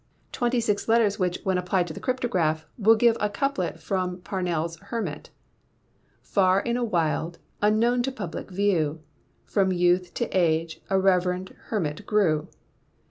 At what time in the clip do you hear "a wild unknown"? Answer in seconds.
6.75-8.01